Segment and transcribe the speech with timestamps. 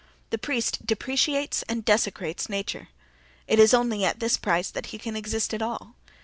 [0.31, 2.87] The priest depreciates and desecrates nature:
[3.47, 5.93] it is only at this price that he can exist at all.